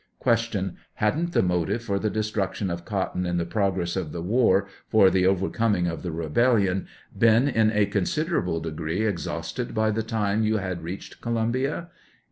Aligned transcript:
Q. 0.23 0.71
Hadn't 0.95 1.33
the 1.33 1.43
motive 1.43 1.83
for 1.83 1.99
the 1.99 2.09
destruction 2.09 2.71
of 2.71 2.85
cotton 2.85 3.23
in 3.27 3.37
the 3.37 3.45
progress 3.45 3.95
of 3.95 4.11
the 4.11 4.21
war, 4.23 4.65
for 4.87 5.11
the 5.11 5.27
overcoming 5.27 5.85
of 5.85 6.01
the 6.01 6.11
rebellion, 6.11 6.87
been 7.15 7.47
in 7.47 7.71
a 7.71 7.85
considerable 7.85 8.59
degree 8.59 9.05
exhausted 9.05 9.75
by 9.75 9.91
the 9.91 10.01
time 10.01 10.41
you 10.41 10.57
had 10.57 10.81
reached 10.81 11.21
Columbia? 11.21 11.89